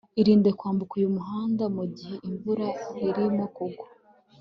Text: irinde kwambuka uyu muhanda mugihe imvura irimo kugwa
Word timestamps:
irinde 0.19 0.49
kwambuka 0.59 0.93
uyu 0.99 1.15
muhanda 1.17 1.63
mugihe 1.75 2.15
imvura 2.27 2.67
irimo 3.07 3.45
kugwa 3.55 3.85